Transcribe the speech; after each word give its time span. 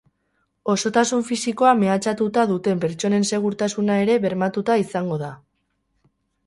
Osotasun 0.71 1.21
fisikoa 1.27 1.73
mehatxatuta 1.83 2.47
duten 2.55 2.81
pertsonen 2.87 3.29
segurtasuna 3.33 4.01
ere 4.07 4.19
bermatuta 4.27 4.81
izango 4.87 5.21
da. 5.27 5.33